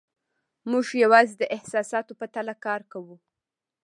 [0.71, 3.15] موږ یوازې د احساساتو په تله کار کوو.